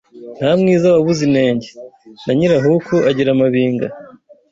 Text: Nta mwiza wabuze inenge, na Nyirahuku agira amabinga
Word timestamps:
Nta 0.37 0.51
mwiza 0.59 0.87
wabuze 0.95 1.21
inenge, 1.29 1.69
na 2.25 2.31
Nyirahuku 2.37 2.93
agira 3.09 3.29
amabinga 3.35 3.87